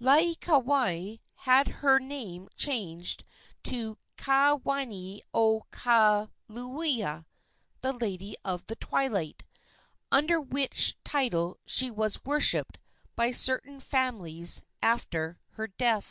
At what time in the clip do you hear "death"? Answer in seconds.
15.68-16.02